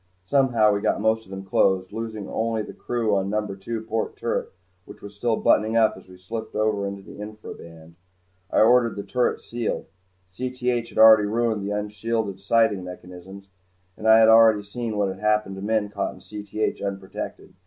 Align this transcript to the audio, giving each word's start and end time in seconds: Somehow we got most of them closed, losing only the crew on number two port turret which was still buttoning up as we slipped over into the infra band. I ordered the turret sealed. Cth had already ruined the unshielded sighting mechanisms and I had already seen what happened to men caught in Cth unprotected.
Somehow 0.25 0.71
we 0.73 0.81
got 0.81 0.99
most 0.99 1.25
of 1.25 1.29
them 1.29 1.45
closed, 1.45 1.93
losing 1.93 2.27
only 2.27 2.63
the 2.63 2.73
crew 2.73 3.15
on 3.15 3.29
number 3.29 3.55
two 3.55 3.81
port 3.81 4.17
turret 4.17 4.49
which 4.85 5.03
was 5.03 5.13
still 5.15 5.35
buttoning 5.35 5.77
up 5.77 5.95
as 5.95 6.09
we 6.09 6.17
slipped 6.17 6.55
over 6.55 6.87
into 6.87 7.03
the 7.03 7.19
infra 7.19 7.53
band. 7.53 7.93
I 8.51 8.61
ordered 8.61 8.95
the 8.95 9.03
turret 9.03 9.41
sealed. 9.41 9.85
Cth 10.33 10.89
had 10.89 10.97
already 10.97 11.27
ruined 11.27 11.61
the 11.63 11.77
unshielded 11.77 12.39
sighting 12.39 12.83
mechanisms 12.83 13.47
and 13.95 14.07
I 14.07 14.17
had 14.17 14.27
already 14.27 14.63
seen 14.63 14.97
what 14.97 15.15
happened 15.19 15.55
to 15.57 15.61
men 15.61 15.89
caught 15.89 16.15
in 16.15 16.19
Cth 16.19 16.81
unprotected. 16.83 17.53